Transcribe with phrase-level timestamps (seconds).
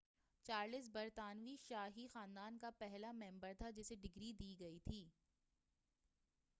[0.45, 5.03] Charles برطانوی شاہی خاندان کا پہلا ممبر تھا جسے ڈگری دی گئی تھی